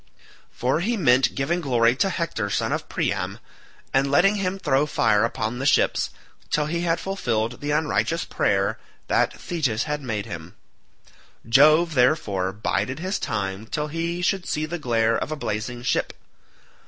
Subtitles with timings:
[0.49, 3.37] For he meant giving glory to Hector son of Priam,
[3.93, 6.09] and letting him throw fire upon the ships,
[6.49, 8.79] till he had fulfilled the unrighteous prayer
[9.09, 10.55] that Thetis had made him;
[11.47, 16.13] Jove, therefore, bided his time till he should see the glare of a blazing ship.